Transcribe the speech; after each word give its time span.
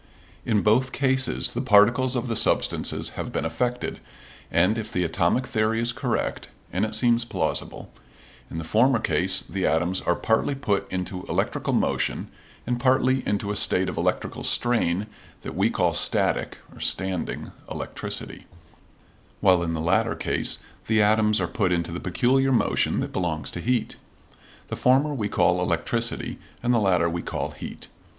In 0.47 0.63
both 0.63 0.91
cases 0.93 1.51
the 1.51 1.61
particles 1.61 2.15
of 2.15 2.27
the 2.27 2.35
substances 2.35 3.09
have 3.09 3.31
been 3.31 3.45
affected, 3.45 3.99
and 4.49 4.75
if 4.79 4.91
the 4.91 5.03
atomic 5.03 5.45
theory 5.45 5.79
is 5.79 5.91
correct 5.91 6.47
and 6.73 6.85
it 6.85 6.95
seems 6.95 7.23
plausible 7.23 7.93
in 8.49 8.57
the 8.57 8.63
former 8.63 8.97
case 8.97 9.41
the 9.41 9.67
atoms 9.67 10.01
are 10.01 10.15
partly 10.15 10.55
put 10.55 10.91
into 10.91 11.23
electrical 11.29 11.71
motion 11.71 12.29
and 12.65 12.79
partly 12.79 13.21
into 13.27 13.51
a 13.51 13.55
state 13.55 13.89
of 13.89 13.95
electrical 13.95 14.41
strain 14.43 15.05
that 15.43 15.55
we 15.55 15.69
call 15.69 15.93
static 15.93 16.57
(standing) 16.79 17.51
electricity; 17.69 18.47
while 19.39 19.61
in 19.61 19.73
the 19.75 19.79
latter 19.79 20.15
case 20.15 20.57
the 20.87 20.99
atoms 20.99 21.39
are 21.39 21.47
put 21.47 21.71
into 21.71 21.91
the 21.91 21.99
peculiar 21.99 22.51
motion 22.51 23.01
that 23.01 23.13
belongs 23.13 23.51
to 23.51 23.61
heat. 23.61 23.97
The 24.69 24.75
former 24.75 25.13
we 25.13 25.29
call 25.29 25.61
electricity, 25.61 26.39
and 26.63 26.73
the 26.73 26.79
latter 26.79 27.07
we 27.07 27.21
call 27.21 27.51
heat. 27.51 27.87